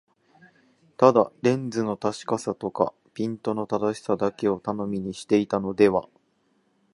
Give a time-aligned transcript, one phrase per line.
[0.97, 6.09] ただレンズの確かさとかピントの正しさだけを頼みにしていたのでは、